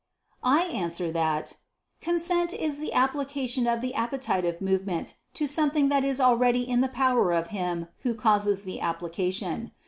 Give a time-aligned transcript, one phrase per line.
[0.41, 1.57] I answer that,
[2.01, 6.87] Consent is the application of the appetitive movement to something that is already in the
[6.89, 9.73] power of him who causes the application.